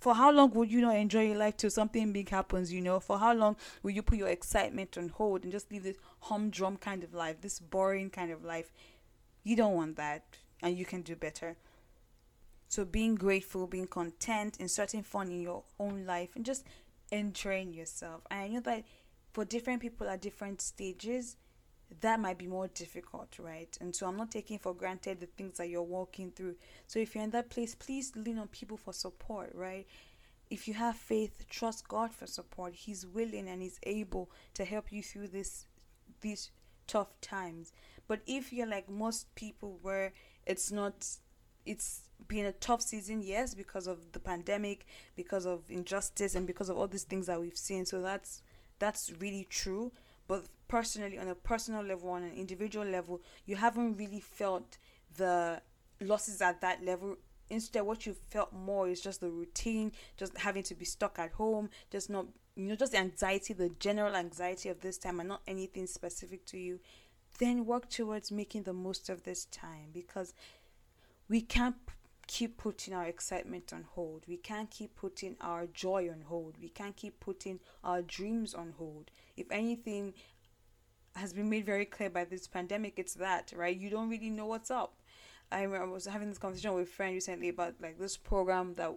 for 0.00 0.14
how 0.14 0.30
long 0.30 0.50
would 0.52 0.70
you 0.70 0.80
not 0.80 0.96
enjoy 0.96 1.26
your 1.28 1.38
life 1.38 1.56
till 1.56 1.70
something 1.70 2.12
big 2.12 2.28
happens 2.28 2.72
you 2.72 2.80
know? 2.80 3.00
For 3.00 3.18
how 3.18 3.34
long 3.34 3.56
will 3.82 3.92
you 3.92 4.02
put 4.02 4.18
your 4.18 4.28
excitement 4.28 4.98
on 4.98 5.08
hold 5.08 5.42
and 5.42 5.52
just 5.52 5.70
live 5.72 5.84
this 5.84 5.96
humdrum 6.20 6.76
kind 6.76 7.02
of 7.02 7.14
life 7.14 7.40
this 7.40 7.58
boring 7.60 8.10
kind 8.10 8.30
of 8.30 8.44
life? 8.44 8.72
You 9.42 9.56
don't 9.56 9.74
want 9.74 9.96
that 9.96 10.24
and 10.62 10.76
you 10.76 10.84
can 10.84 11.02
do 11.02 11.16
better. 11.16 11.56
So 12.68 12.84
being 12.84 13.14
grateful 13.14 13.66
being 13.66 13.86
content 13.86 14.58
inserting 14.58 15.02
fun 15.02 15.30
in 15.30 15.40
your 15.40 15.62
own 15.78 16.04
life 16.04 16.30
and 16.36 16.44
just 16.44 16.66
enjoying 17.10 17.72
yourself. 17.72 18.22
And 18.30 18.40
i 18.40 18.48
know 18.48 18.60
that 18.60 18.84
for 19.32 19.44
different 19.44 19.80
people 19.80 20.08
at 20.08 20.20
different 20.20 20.60
stages 20.60 21.36
that 22.00 22.20
might 22.20 22.38
be 22.38 22.46
more 22.46 22.68
difficult, 22.68 23.38
right? 23.38 23.76
And 23.80 23.94
so 23.94 24.06
I'm 24.06 24.16
not 24.16 24.30
taking 24.30 24.58
for 24.58 24.74
granted 24.74 25.20
the 25.20 25.26
things 25.26 25.58
that 25.58 25.68
you're 25.68 25.82
walking 25.82 26.30
through. 26.30 26.56
So 26.86 26.98
if 26.98 27.14
you're 27.14 27.24
in 27.24 27.30
that 27.30 27.50
place, 27.50 27.74
please 27.74 28.12
lean 28.16 28.38
on 28.38 28.48
people 28.48 28.76
for 28.76 28.92
support, 28.92 29.52
right? 29.54 29.86
If 30.50 30.68
you 30.68 30.74
have 30.74 30.96
faith, 30.96 31.46
trust 31.48 31.88
God 31.88 32.12
for 32.12 32.26
support. 32.26 32.74
He's 32.74 33.06
willing 33.06 33.48
and 33.48 33.62
He's 33.62 33.80
able 33.84 34.30
to 34.54 34.64
help 34.64 34.92
you 34.92 35.02
through 35.02 35.28
this 35.28 35.66
these 36.20 36.50
tough 36.86 37.20
times. 37.20 37.72
But 38.08 38.20
if 38.26 38.52
you're 38.52 38.66
like 38.66 38.88
most 38.88 39.34
people 39.34 39.78
where 39.82 40.12
it's 40.46 40.70
not 40.70 41.06
it's 41.64 42.02
been 42.28 42.46
a 42.46 42.52
tough 42.52 42.80
season, 42.80 43.22
yes, 43.22 43.54
because 43.54 43.86
of 43.86 44.12
the 44.12 44.20
pandemic, 44.20 44.86
because 45.16 45.46
of 45.46 45.62
injustice 45.68 46.34
and 46.34 46.46
because 46.46 46.68
of 46.68 46.76
all 46.76 46.86
these 46.86 47.04
things 47.04 47.26
that 47.26 47.40
we've 47.40 47.56
seen. 47.56 47.84
So 47.84 48.00
that's 48.00 48.42
that's 48.78 49.12
really 49.20 49.46
true. 49.50 49.92
But 50.28 50.44
personally, 50.68 51.18
on 51.18 51.28
a 51.28 51.34
personal 51.34 51.82
level, 51.82 52.10
on 52.10 52.22
an 52.22 52.32
individual 52.34 52.86
level, 52.86 53.20
you 53.44 53.56
haven't 53.56 53.96
really 53.96 54.20
felt 54.20 54.78
the 55.16 55.60
losses 56.00 56.40
at 56.42 56.60
that 56.60 56.84
level. 56.84 57.16
Instead 57.48 57.82
what 57.82 58.06
you 58.06 58.14
felt 58.30 58.52
more 58.52 58.88
is 58.88 59.00
just 59.00 59.20
the 59.20 59.30
routine 59.30 59.92
just 60.16 60.36
having 60.36 60.64
to 60.64 60.74
be 60.74 60.84
stuck 60.84 61.16
at 61.18 61.30
home 61.30 61.70
just 61.92 62.10
not 62.10 62.26
you 62.56 62.64
know 62.64 62.74
just 62.74 62.90
the 62.90 62.98
anxiety 62.98 63.54
the 63.54 63.68
general 63.78 64.16
anxiety 64.16 64.68
of 64.68 64.80
this 64.80 64.98
time 64.98 65.20
and 65.20 65.28
not 65.28 65.42
anything 65.46 65.86
specific 65.86 66.44
to 66.46 66.58
you. 66.58 66.80
Then 67.38 67.66
work 67.66 67.88
towards 67.88 68.32
making 68.32 68.64
the 68.64 68.72
most 68.72 69.08
of 69.08 69.22
this 69.22 69.44
time 69.44 69.90
because 69.92 70.32
we 71.28 71.40
can't 71.40 71.76
keep 72.26 72.56
putting 72.56 72.94
our 72.94 73.04
excitement 73.06 73.72
on 73.72 73.84
hold. 73.94 74.24
We 74.26 74.36
can't 74.36 74.70
keep 74.70 74.96
putting 74.96 75.36
our 75.40 75.66
joy 75.66 76.08
on 76.10 76.22
hold. 76.22 76.56
We 76.60 76.68
can't 76.68 76.96
keep 76.96 77.20
putting 77.20 77.60
our 77.84 78.02
dreams 78.02 78.54
on 78.54 78.74
hold. 78.76 79.10
If 79.36 79.46
anything 79.50 80.14
has 81.16 81.32
been 81.32 81.48
made 81.50 81.66
very 81.66 81.84
clear 81.84 82.10
by 82.10 82.24
this 82.24 82.46
pandemic 82.46 82.98
it's 82.98 83.14
that 83.14 83.52
right 83.56 83.76
you 83.76 83.90
don't 83.90 84.08
really 84.08 84.30
know 84.30 84.46
what's 84.46 84.70
up 84.70 84.94
I 85.50 85.62
remember 85.62 85.86
I 85.86 85.90
was 85.90 86.06
having 86.06 86.28
this 86.28 86.38
conversation 86.38 86.74
with 86.74 86.88
a 86.88 86.90
friend 86.90 87.14
recently 87.14 87.48
about 87.48 87.74
like 87.80 87.98
this 87.98 88.16
program 88.16 88.74
that 88.74 88.96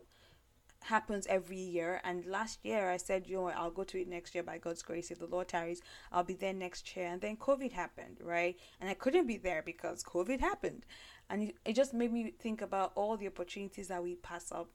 happens 0.84 1.28
every 1.28 1.58
year. 1.58 2.02
And 2.04 2.26
last 2.26 2.60
year 2.64 2.90
I 2.90 2.98
said, 2.98 3.28
you 3.28 3.38
know, 3.38 3.48
I'll 3.50 3.72
go 3.72 3.84
to 3.84 4.02
it 4.02 4.08
next 4.08 4.34
year 4.34 4.44
by 4.44 4.58
God's 4.58 4.82
grace. 4.82 5.12
If 5.12 5.20
the 5.20 5.28
Lord 5.28 5.48
tarries, 5.48 5.82
I'll 6.12 6.24
be 6.24 6.34
there 6.34 6.54
next 6.54 6.96
year. 6.96 7.08
And 7.08 7.22
then 7.22 7.38
COVID 7.38 7.72
happened, 7.72 8.18
right? 8.22 8.58
And 8.80 8.90
I 8.90 8.94
couldn't 8.94 9.28
be 9.28 9.38
there 9.38 9.62
because 9.64 10.04
COVID 10.04 10.40
happened. 10.40 10.86
And 11.30 11.54
it 11.66 11.74
just 11.74 11.94
made 11.94 12.12
me 12.12 12.34
think 12.40 12.62
about 12.62 12.94
all 12.96 13.18
the 13.18 13.28
opportunities 13.28 13.90
that 13.90 14.02
we 14.02 14.16
pass 14.16 14.52
up. 14.52 14.70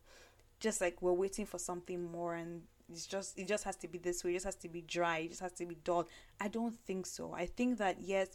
Just 0.61 0.81
like 0.81 1.03
we're 1.03 1.13
waiting 1.13 1.47
for 1.47 1.59
something 1.59 2.11
more 2.11 2.35
and 2.35 2.63
it's 2.91 3.07
just 3.07 3.39
it 3.39 3.49
just 3.49 3.65
has 3.65 3.77
to 3.77 3.89
be 3.89 3.99
this 3.99 4.25
way, 4.25 4.33
it 4.33 4.35
just 4.35 4.47
has 4.47 4.57
to 4.57 4.69
be 4.69 4.83
dry, 4.83 5.19
it 5.19 5.29
just 5.31 5.41
has 5.41 5.53
to 5.53 5.67
be 5.67 5.77
dull. 5.85 6.09
I 6.41 6.49
don't 6.49 6.75
think 6.87 7.07
so. 7.07 7.33
I 7.33 7.47
think 7.47 7.79
that 7.79 7.97
yes, 8.01 8.29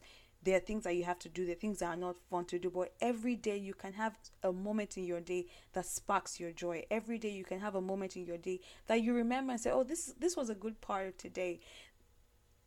there 0.43 0.55
are 0.57 0.61
things 0.61 0.83
that 0.85 0.95
you 0.95 1.03
have 1.03 1.19
to 1.19 1.29
do, 1.29 1.45
there 1.45 1.53
are 1.53 1.59
things 1.59 1.79
that 1.79 1.87
are 1.87 1.97
not 1.97 2.15
fun 2.29 2.45
to 2.45 2.59
do, 2.59 2.69
but 2.69 2.93
every 3.01 3.35
day 3.35 3.57
you 3.57 3.73
can 3.73 3.93
have 3.93 4.15
a 4.43 4.51
moment 4.51 4.97
in 4.97 5.03
your 5.03 5.19
day 5.19 5.45
that 5.73 5.85
sparks 5.85 6.39
your 6.39 6.51
joy. 6.51 6.85
Every 6.89 7.17
day 7.17 7.29
you 7.29 7.43
can 7.43 7.59
have 7.59 7.75
a 7.75 7.81
moment 7.81 8.15
in 8.15 8.25
your 8.25 8.37
day 8.37 8.61
that 8.87 9.01
you 9.01 9.13
remember 9.13 9.51
and 9.51 9.61
say, 9.61 9.71
"Oh, 9.71 9.83
this 9.83 10.13
this 10.19 10.37
was 10.37 10.49
a 10.49 10.55
good 10.55 10.79
part 10.81 11.07
of 11.07 11.17
today." 11.17 11.59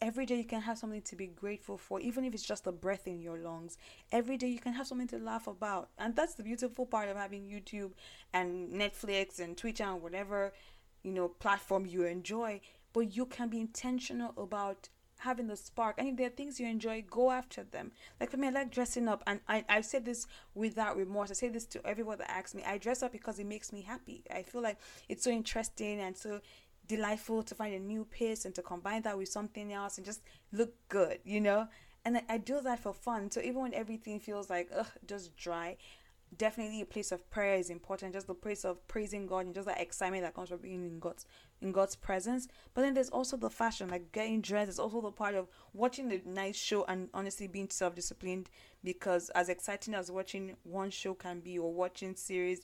Every 0.01 0.27
day 0.27 0.37
you 0.39 0.45
can 0.45 0.63
have 0.63 0.79
something 0.79 1.03
to 1.03 1.15
be 1.15 1.29
grateful 1.29 1.79
for, 1.79 2.01
even 2.01 2.25
if 2.25 2.35
it's 2.35 2.43
just 2.43 2.67
a 2.67 2.73
breath 2.73 3.07
in 3.07 3.21
your 3.23 3.39
lungs. 3.39 3.79
Every 4.11 4.37
day 4.37 4.49
you 4.49 4.59
can 4.59 4.73
have 4.73 4.89
something 4.89 5.07
to 5.09 5.19
laugh 5.19 5.47
about. 5.47 5.91
And 5.97 6.17
that's 6.17 6.35
the 6.35 6.43
beautiful 6.43 6.87
part 6.87 7.09
of 7.09 7.17
having 7.17 7.45
YouTube 7.49 7.93
and 8.33 8.73
Netflix 8.73 9.39
and 9.39 9.57
Twitter 9.57 9.85
and 9.85 10.03
whatever, 10.03 10.53
you 11.03 11.13
know, 11.13 11.29
platform 11.29 11.87
you 11.87 12.05
enjoy. 12.05 12.61
But 12.93 13.17
you 13.17 13.27
can 13.27 13.49
be 13.49 13.61
intentional 13.61 14.35
about 14.37 14.89
having 15.23 15.47
the 15.47 15.57
spark. 15.57 15.97
And 15.99 16.09
if 16.09 16.17
there 16.17 16.27
are 16.27 16.31
things 16.31 16.59
you 16.61 16.67
enjoy 16.67 17.05
go 17.09 17.31
after 17.31 17.63
them. 17.63 17.93
Like 18.21 18.31
for 18.31 18.37
me 18.37 18.49
i 18.49 18.51
like 18.51 18.71
dressing 18.73 19.09
up 19.09 19.23
and 19.27 19.41
i 19.49 19.65
i've 19.69 19.85
said 19.85 20.05
this 20.05 20.27
without 20.55 20.97
remorse. 20.97 21.31
I 21.31 21.35
say 21.35 21.49
this 21.49 21.67
to 21.67 21.87
everyone 21.87 22.19
that 22.19 22.31
asks 22.31 22.55
me. 22.55 22.63
I 22.67 22.79
dress 22.79 23.03
up 23.03 23.13
because 23.13 23.39
it 23.39 23.47
makes 23.47 23.73
me 23.73 23.83
happy. 23.83 24.25
I 24.35 24.43
feel 24.43 24.63
like 24.63 24.79
it's 25.09 25.25
so 25.25 25.31
interesting 25.31 26.01
and 26.01 26.17
so 26.17 26.41
delightful 26.89 27.43
to 27.45 27.55
find 27.55 27.75
a 27.75 27.79
new 27.79 28.05
piece 28.05 28.45
and 28.45 28.55
to 28.57 28.63
combine 28.63 29.03
that 29.03 29.17
with 29.17 29.29
something 29.29 29.73
else 29.73 29.97
and 29.97 30.05
just 30.05 30.23
look 30.53 30.73
good 30.89 31.19
you 31.25 31.41
know? 31.41 31.69
And 32.05 32.17
I, 32.17 32.23
I 32.29 32.39
do 32.39 32.61
that 32.61 32.81
for 32.81 32.93
fun. 32.93 33.31
So 33.31 33.41
even 33.41 33.63
when 33.63 33.75
everything 33.75 34.19
feels 34.19 34.51
like 34.51 34.69
ugh 34.77 34.89
just 35.07 35.37
dry 35.37 35.77
definitely 36.39 36.81
a 36.81 36.87
place 36.87 37.13
of 37.13 37.29
prayer 37.31 37.57
is 37.57 37.69
important 37.69 38.15
just 38.15 38.27
the 38.27 38.35
place 38.35 38.65
of 38.65 38.87
praising 38.89 39.27
god 39.27 39.45
and 39.45 39.55
just 39.55 39.67
that 39.67 39.81
excitement 39.81 40.23
that 40.23 40.35
comes 40.35 40.49
from 40.49 40.59
being 40.59 40.85
in 40.85 40.99
god's 40.99 41.27
in 41.61 41.73
god's 41.73 41.95
presence 41.95 42.49
but 42.75 42.83
then 42.83 42.95
there's 42.95 43.11
also 43.11 43.37
the 43.37 43.51
fashion 43.51 43.89
like 43.89 44.11
getting 44.13 44.41
dressed 44.41 44.71
is 44.71 44.79
also 44.79 45.01
the 45.01 45.11
part 45.11 45.35
of 45.35 45.49
watching 45.75 46.09
the 46.09 46.21
nice 46.25 46.57
show 46.57 46.85
and 46.87 47.09
honestly 47.13 47.47
being 47.47 47.69
self-disciplined 47.69 48.49
because 48.83 49.31
as 49.31 49.49
exciting 49.49 49.95
as 49.95 50.11
watching 50.11 50.57
one 50.63 50.91
show 50.91 51.15
can 51.15 51.41
be 51.41 51.59
or 51.59 51.73
watching 51.73 52.15
series 52.17 52.63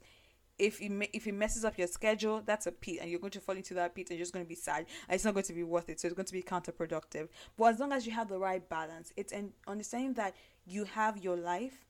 if 0.58 0.80
it 0.80 0.90
if 1.12 1.26
it 1.26 1.34
messes 1.34 1.64
up 1.64 1.78
your 1.78 1.86
schedule, 1.86 2.42
that's 2.44 2.66
a 2.66 2.72
pit, 2.72 2.98
and 3.00 3.10
you're 3.10 3.20
going 3.20 3.30
to 3.30 3.40
fall 3.40 3.56
into 3.56 3.74
that 3.74 3.94
pit, 3.94 4.08
and 4.10 4.18
you're 4.18 4.24
just 4.24 4.32
going 4.32 4.44
to 4.44 4.48
be 4.48 4.56
sad, 4.56 4.86
and 5.08 5.14
it's 5.14 5.24
not 5.24 5.34
going 5.34 5.44
to 5.44 5.52
be 5.52 5.62
worth 5.62 5.88
it. 5.88 6.00
So 6.00 6.08
it's 6.08 6.16
going 6.16 6.26
to 6.26 6.32
be 6.32 6.42
counterproductive. 6.42 7.28
But 7.56 7.74
as 7.74 7.78
long 7.78 7.92
as 7.92 8.06
you 8.06 8.12
have 8.12 8.28
the 8.28 8.38
right 8.38 8.68
balance, 8.68 9.12
it's 9.16 9.32
an 9.32 9.52
understanding 9.66 10.14
that 10.14 10.34
you 10.66 10.84
have 10.84 11.18
your 11.18 11.36
life 11.36 11.84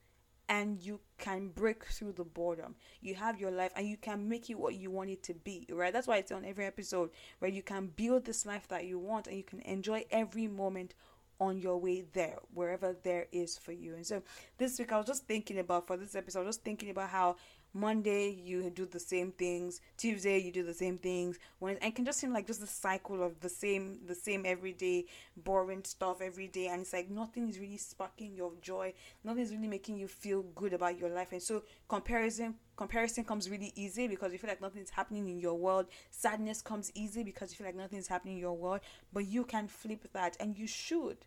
and 0.48 0.82
you 0.82 1.00
can 1.18 1.48
break 1.48 1.84
through 1.84 2.12
the 2.12 2.24
boredom. 2.24 2.74
You 3.00 3.14
have 3.14 3.40
your 3.40 3.50
life 3.50 3.72
and 3.76 3.86
you 3.86 3.96
can 3.96 4.28
make 4.28 4.48
it 4.48 4.58
what 4.58 4.74
you 4.74 4.90
want 4.90 5.10
it 5.10 5.22
to 5.24 5.34
be, 5.34 5.66
right? 5.70 5.92
That's 5.92 6.06
why 6.06 6.16
it's 6.16 6.32
on 6.32 6.44
every 6.44 6.64
episode 6.64 7.10
where 7.38 7.50
you 7.50 7.62
can 7.62 7.88
build 7.94 8.24
this 8.24 8.46
life 8.46 8.66
that 8.68 8.86
you 8.86 8.98
want 8.98 9.26
and 9.26 9.36
you 9.36 9.42
can 9.42 9.60
enjoy 9.60 10.04
every 10.10 10.46
moment 10.46 10.94
on 11.40 11.58
your 11.58 11.78
way 11.78 12.04
there, 12.14 12.38
wherever 12.52 12.96
there 13.04 13.26
is 13.30 13.56
for 13.58 13.72
you. 13.72 13.94
And 13.94 14.06
so 14.06 14.22
this 14.56 14.78
week 14.78 14.92
I 14.92 14.96
was 14.96 15.06
just 15.06 15.26
thinking 15.26 15.58
about 15.58 15.86
for 15.86 15.96
this 15.96 16.14
episode, 16.14 16.40
I 16.40 16.44
was 16.44 16.56
just 16.56 16.64
thinking 16.64 16.90
about 16.90 17.10
how 17.10 17.36
Monday 17.78 18.30
you 18.30 18.70
do 18.70 18.86
the 18.86 18.98
same 19.00 19.32
things, 19.32 19.80
Tuesday 19.96 20.38
you 20.38 20.50
do 20.50 20.64
the 20.64 20.74
same 20.74 20.98
things. 20.98 21.38
When 21.58 21.78
it 21.80 21.94
can 21.94 22.04
just 22.04 22.18
seem 22.18 22.32
like 22.32 22.46
just 22.46 22.60
the 22.60 22.66
cycle 22.66 23.22
of 23.22 23.40
the 23.40 23.48
same 23.48 24.00
the 24.06 24.14
same 24.14 24.44
everyday 24.44 25.06
boring 25.36 25.84
stuff 25.84 26.20
every 26.20 26.48
day 26.48 26.66
and 26.66 26.82
it's 26.82 26.92
like 26.92 27.08
nothing 27.08 27.48
is 27.48 27.58
really 27.58 27.76
sparking 27.76 28.34
your 28.34 28.52
joy, 28.60 28.92
nothing 29.22 29.42
is 29.42 29.52
really 29.52 29.68
making 29.68 29.98
you 29.98 30.08
feel 30.08 30.42
good 30.54 30.72
about 30.72 30.98
your 30.98 31.10
life. 31.10 31.32
And 31.32 31.42
so 31.42 31.62
comparison 31.88 32.56
comparison 32.76 33.24
comes 33.24 33.48
really 33.48 33.72
easy 33.76 34.08
because 34.08 34.32
you 34.32 34.38
feel 34.38 34.50
like 34.50 34.60
nothing's 34.60 34.90
happening 34.90 35.28
in 35.28 35.38
your 35.38 35.54
world. 35.54 35.86
Sadness 36.10 36.62
comes 36.62 36.90
easy 36.94 37.22
because 37.22 37.50
you 37.50 37.56
feel 37.56 37.66
like 37.66 37.76
nothing's 37.76 38.08
happening 38.08 38.34
in 38.34 38.40
your 38.40 38.56
world. 38.56 38.80
But 39.12 39.26
you 39.26 39.44
can 39.44 39.68
flip 39.68 40.08
that 40.12 40.36
and 40.40 40.56
you 40.56 40.66
should. 40.66 41.18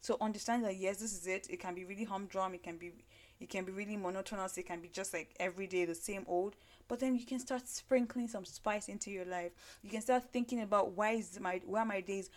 So 0.00 0.16
understand 0.20 0.64
that 0.64 0.76
yes, 0.76 0.98
this 0.98 1.12
is 1.12 1.26
it. 1.26 1.48
It 1.50 1.60
can 1.60 1.74
be 1.74 1.84
really 1.84 2.04
humdrum, 2.04 2.54
it 2.54 2.62
can 2.62 2.76
be 2.76 2.92
it 3.40 3.48
can 3.48 3.64
be 3.64 3.72
really 3.72 3.96
monotonous. 3.96 4.58
It 4.58 4.66
can 4.66 4.80
be 4.80 4.88
just 4.88 5.12
like 5.12 5.34
every 5.38 5.66
day 5.66 5.84
the 5.84 5.94
same 5.94 6.24
old. 6.26 6.56
But 6.88 7.00
then 7.00 7.14
you 7.14 7.24
can 7.24 7.38
start 7.38 7.68
sprinkling 7.68 8.28
some 8.28 8.44
spice 8.44 8.88
into 8.88 9.10
your 9.10 9.24
life. 9.24 9.52
You 9.82 9.90
can 9.90 10.00
start 10.00 10.24
thinking 10.32 10.62
about 10.62 10.92
why 10.92 11.12
is 11.12 11.38
my 11.40 11.60
why 11.64 11.80
are 11.80 11.86
my 11.86 12.00
days 12.00 12.30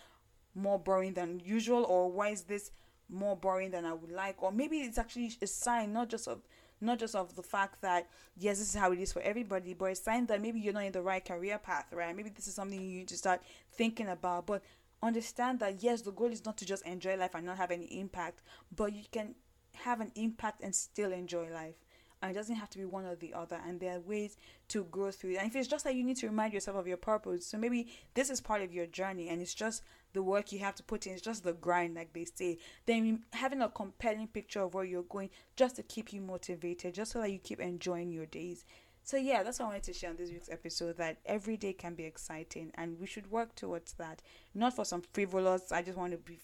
more 0.54 0.78
boring 0.78 1.14
than 1.14 1.40
usual, 1.44 1.84
or 1.84 2.10
why 2.10 2.28
is 2.28 2.42
this 2.42 2.70
more 3.08 3.36
boring 3.36 3.70
than 3.70 3.84
I 3.84 3.92
would 3.92 4.12
like, 4.12 4.42
or 4.42 4.52
maybe 4.52 4.78
it's 4.78 4.98
actually 4.98 5.32
a 5.40 5.46
sign 5.46 5.92
not 5.92 6.08
just 6.08 6.28
of 6.28 6.40
not 6.80 6.98
just 6.98 7.14
of 7.14 7.34
the 7.36 7.42
fact 7.42 7.80
that 7.80 8.08
yes 8.36 8.58
this 8.58 8.70
is 8.70 8.74
how 8.74 8.90
it 8.90 8.98
is 8.98 9.12
for 9.12 9.22
everybody 9.22 9.72
but 9.72 9.92
a 9.92 9.94
sign 9.94 10.26
that 10.26 10.42
maybe 10.42 10.58
you're 10.58 10.72
not 10.72 10.84
in 10.84 10.92
the 10.92 11.00
right 11.00 11.24
career 11.24 11.56
path 11.56 11.86
right 11.92 12.16
maybe 12.16 12.28
this 12.28 12.48
is 12.48 12.54
something 12.54 12.80
you 12.80 12.98
need 12.98 13.08
to 13.08 13.16
start 13.16 13.40
thinking 13.72 14.08
about 14.08 14.46
but 14.46 14.62
understand 15.00 15.60
that 15.60 15.80
yes 15.80 16.02
the 16.02 16.10
goal 16.10 16.32
is 16.32 16.44
not 16.44 16.56
to 16.56 16.66
just 16.66 16.84
enjoy 16.84 17.16
life 17.16 17.34
and 17.34 17.46
not 17.46 17.56
have 17.56 17.70
any 17.70 17.86
impact 18.00 18.42
but 18.74 18.92
you 18.92 19.04
can 19.12 19.34
have 19.82 20.00
an 20.00 20.12
impact 20.14 20.62
and 20.62 20.74
still 20.74 21.12
enjoy 21.12 21.48
life. 21.52 21.76
And 22.20 22.30
it 22.30 22.34
doesn't 22.34 22.54
have 22.54 22.70
to 22.70 22.78
be 22.78 22.84
one 22.84 23.04
or 23.04 23.16
the 23.16 23.34
other. 23.34 23.58
And 23.66 23.80
there 23.80 23.96
are 23.96 24.00
ways 24.00 24.36
to 24.68 24.84
grow 24.84 25.10
through 25.10 25.32
it. 25.32 25.36
And 25.38 25.48
if 25.48 25.56
it's 25.56 25.66
just 25.66 25.84
that 25.84 25.96
you 25.96 26.04
need 26.04 26.18
to 26.18 26.28
remind 26.28 26.52
yourself 26.52 26.76
of 26.76 26.86
your 26.86 26.96
purpose, 26.96 27.46
so 27.46 27.58
maybe 27.58 27.88
this 28.14 28.30
is 28.30 28.40
part 28.40 28.62
of 28.62 28.72
your 28.72 28.86
journey 28.86 29.28
and 29.28 29.42
it's 29.42 29.54
just 29.54 29.82
the 30.12 30.22
work 30.22 30.52
you 30.52 30.60
have 30.60 30.76
to 30.76 30.84
put 30.84 31.06
in, 31.06 31.14
it's 31.14 31.22
just 31.22 31.42
the 31.42 31.52
grind, 31.52 31.96
like 31.96 32.12
they 32.12 32.24
say. 32.24 32.58
Then 32.86 33.24
having 33.32 33.60
a 33.60 33.68
compelling 33.68 34.28
picture 34.28 34.60
of 34.60 34.74
where 34.74 34.84
you're 34.84 35.02
going 35.02 35.30
just 35.56 35.76
to 35.76 35.82
keep 35.82 36.12
you 36.12 36.20
motivated, 36.20 36.94
just 36.94 37.10
so 37.10 37.20
that 37.20 37.32
you 37.32 37.38
keep 37.40 37.58
enjoying 37.58 38.12
your 38.12 38.26
days. 38.26 38.64
So 39.04 39.16
yeah, 39.16 39.42
that's 39.42 39.58
what 39.58 39.66
I 39.66 39.68
wanted 39.70 39.82
to 39.84 39.92
share 39.92 40.10
on 40.10 40.16
this 40.16 40.30
week's 40.30 40.48
episode 40.48 40.96
that 40.98 41.18
every 41.26 41.56
day 41.56 41.72
can 41.72 41.94
be 41.94 42.04
exciting 42.04 42.70
and 42.76 43.00
we 43.00 43.06
should 43.06 43.32
work 43.32 43.56
towards 43.56 43.94
that. 43.94 44.22
Not 44.54 44.76
for 44.76 44.84
some 44.84 45.02
frivolous, 45.12 45.72
I 45.72 45.82
just 45.82 45.98
want 45.98 46.12
to 46.12 46.18
be 46.18 46.38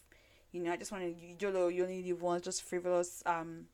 you 0.52 0.62
know, 0.62 0.73
I 0.73 0.76
just 0.76 0.93
want 0.93 1.05
to 1.05 1.45
YOLO, 1.45 1.69
you 1.69 1.83
only 1.83 2.02
live 2.02 2.23
once, 2.23 2.45
just 2.45 2.62
frivolous. 2.62 3.23
Um, 3.26 3.67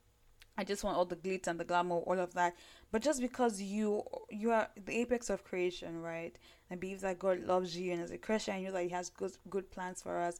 I 0.56 0.64
just 0.64 0.84
want 0.84 0.96
all 0.96 1.04
the 1.04 1.16
glitz 1.16 1.46
and 1.46 1.58
the 1.58 1.64
glamour, 1.64 1.96
all 1.96 2.18
of 2.18 2.34
that. 2.34 2.54
But 2.92 3.02
just 3.02 3.20
because 3.20 3.60
you 3.60 4.04
you 4.30 4.52
are 4.52 4.68
the 4.84 4.96
apex 5.00 5.30
of 5.30 5.44
creation, 5.44 6.00
right? 6.00 6.36
I 6.70 6.76
believe 6.76 7.00
that 7.00 7.18
God 7.18 7.40
loves 7.40 7.76
you, 7.76 7.92
and 7.92 8.02
as 8.02 8.10
a 8.10 8.18
Christian, 8.18 8.60
you 8.60 8.66
know 8.68 8.72
that 8.74 8.84
He 8.84 8.88
has 8.90 9.10
good 9.10 9.32
good 9.50 9.70
plans 9.70 10.02
for 10.02 10.20
us, 10.20 10.38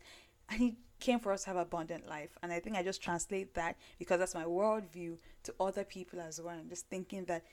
and 0.49 0.61
He 0.61 0.77
came 1.01 1.19
for 1.19 1.33
us 1.33 1.43
to 1.45 1.51
have 1.51 1.57
abundant 1.57 2.09
life. 2.09 2.39
And 2.43 2.53
I 2.53 2.61
think 2.61 2.77
I 2.77 2.83
just 2.83 3.03
translate 3.03 3.55
that 3.55 3.77
because 3.99 4.21
that's 4.21 4.35
my 4.35 4.45
worldview 4.45 5.19
to 5.45 5.55
other 5.59 5.85
people 5.85 6.21
as 6.21 6.41
well. 6.41 6.57
I'm 6.57 6.69
just 6.69 6.89
thinking 6.89 7.25
that 7.25 7.45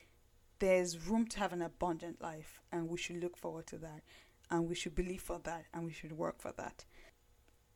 there's 0.60 1.08
room 1.08 1.26
to 1.28 1.40
have 1.40 1.54
an 1.54 1.64
abundant 1.64 2.22
life, 2.22 2.62
and 2.72 2.88
we 2.88 2.98
should 2.98 3.18
look 3.22 3.36
forward 3.36 3.66
to 3.68 3.78
that, 3.80 4.04
and 4.52 4.70
we 4.70 4.76
should 4.76 4.94
believe 4.94 5.22
for 5.22 5.40
that, 5.44 5.66
and 5.74 5.84
we 5.84 5.92
should 5.92 6.12
work 6.12 6.40
for 6.40 6.52
that. 6.58 6.86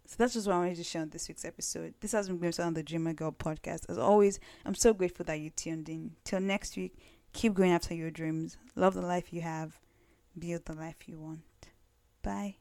So 0.07 0.15
that's 0.17 0.33
just 0.33 0.47
what 0.47 0.55
I 0.55 0.59
wanted 0.59 0.77
to 0.77 0.83
share 0.83 1.01
on 1.01 1.09
this 1.09 1.27
week's 1.27 1.45
episode. 1.45 1.95
This 1.99 2.11
has 2.11 2.27
been 2.27 2.39
Gbemi 2.39 2.65
on 2.65 2.73
the 2.75 2.83
Dreamer 2.83 3.13
Girl 3.13 3.31
podcast. 3.31 3.89
As 3.89 3.97
always, 3.97 4.39
I'm 4.65 4.75
so 4.75 4.93
grateful 4.93 5.25
that 5.25 5.39
you 5.39 5.49
tuned 5.49 5.89
in. 5.89 6.11
Till 6.23 6.39
next 6.39 6.77
week, 6.77 6.95
keep 7.33 7.53
going 7.55 7.71
after 7.71 7.95
your 7.95 8.11
dreams. 8.11 8.57
Love 8.75 8.93
the 8.93 9.01
life 9.01 9.33
you 9.33 9.41
have. 9.41 9.79
Build 10.37 10.65
the 10.65 10.73
life 10.73 11.07
you 11.07 11.17
want. 11.17 11.41
Bye. 12.21 12.57